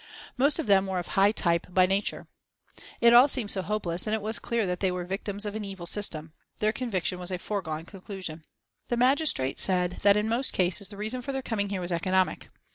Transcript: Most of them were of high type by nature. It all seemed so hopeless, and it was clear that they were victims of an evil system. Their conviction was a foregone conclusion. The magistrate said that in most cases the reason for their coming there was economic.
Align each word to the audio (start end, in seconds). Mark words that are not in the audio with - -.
Most 0.35 0.57
of 0.57 0.65
them 0.65 0.87
were 0.87 0.97
of 0.97 1.09
high 1.09 1.31
type 1.31 1.67
by 1.69 1.85
nature. 1.85 2.25
It 3.01 3.13
all 3.13 3.27
seemed 3.27 3.51
so 3.51 3.61
hopeless, 3.61 4.07
and 4.07 4.15
it 4.15 4.21
was 4.23 4.39
clear 4.39 4.65
that 4.65 4.79
they 4.79 4.91
were 4.91 5.05
victims 5.05 5.45
of 5.45 5.53
an 5.53 5.63
evil 5.63 5.85
system. 5.85 6.33
Their 6.57 6.73
conviction 6.73 7.19
was 7.19 7.29
a 7.29 7.37
foregone 7.37 7.85
conclusion. 7.85 8.43
The 8.87 8.97
magistrate 8.97 9.59
said 9.59 9.99
that 10.01 10.17
in 10.17 10.27
most 10.27 10.53
cases 10.53 10.87
the 10.87 10.97
reason 10.97 11.21
for 11.21 11.31
their 11.31 11.43
coming 11.43 11.67
there 11.67 11.81
was 11.81 11.91
economic. 11.91 12.49